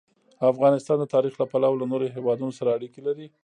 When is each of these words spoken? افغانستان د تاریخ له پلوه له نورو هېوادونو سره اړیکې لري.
افغانستان 0.53 0.97
د 0.99 1.05
تاریخ 1.13 1.33
له 1.37 1.45
پلوه 1.51 1.77
له 1.79 1.85
نورو 1.91 2.13
هېوادونو 2.15 2.51
سره 2.59 2.73
اړیکې 2.77 3.01
لري. 3.07 3.27